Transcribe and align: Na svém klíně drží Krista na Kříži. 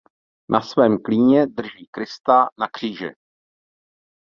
Na 0.49 0.61
svém 0.61 0.97
klíně 0.97 1.47
drží 1.47 1.87
Krista 1.91 2.49
na 2.59 2.67
Kříži. 2.67 3.15